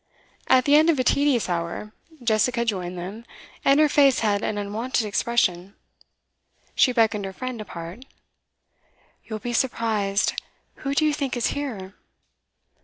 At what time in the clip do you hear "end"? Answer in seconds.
0.75-0.89